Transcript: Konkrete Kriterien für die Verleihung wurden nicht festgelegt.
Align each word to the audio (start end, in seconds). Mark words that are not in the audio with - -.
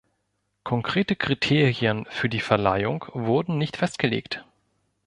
Konkrete 0.63 1.15
Kriterien 1.15 2.07
für 2.09 2.27
die 2.27 2.39
Verleihung 2.39 3.05
wurden 3.13 3.59
nicht 3.59 3.77
festgelegt. 3.77 4.43